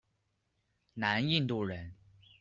[0.95, 1.93] 南印度人。